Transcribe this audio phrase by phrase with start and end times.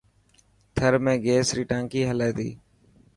[0.75, 2.49] ٿر ۾ گيس ري ٽانڪي هلي ٿي.